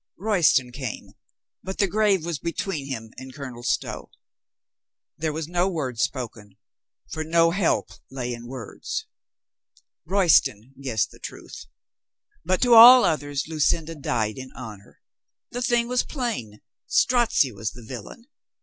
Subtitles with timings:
[0.17, 1.11] Royston came,
[1.61, 4.09] but the grave was between him and Colonel Stow.
[5.15, 6.57] There was no word spoken,
[7.11, 9.05] for no help lay in words.
[10.05, 11.67] Royston guessed the truth.
[12.43, 15.01] But to all others Lucinda died in honor.
[15.51, 16.61] The thing was plain.
[16.87, 18.25] Strozzi was the villain.